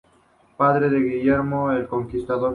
[0.57, 2.49] Padre de Guillermo el Conquistador.